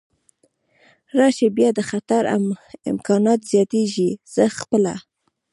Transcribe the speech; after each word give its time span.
راشي، 1.17 1.47
بیا 1.57 1.69
د 1.75 1.79
خطر 1.89 2.21
امکانات 2.91 3.39
زیاتېږي، 3.51 4.09
زه 4.33 4.43
خپله. 4.59 4.93